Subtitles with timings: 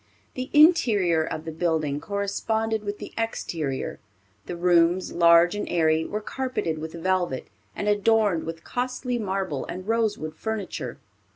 [0.33, 3.99] The interior of the building corresponded with the exterior.
[4.47, 9.87] The rooms, large and airy, were carpeted with velvet, and adorned with costly marble and
[9.87, 10.97] rosewood furniture.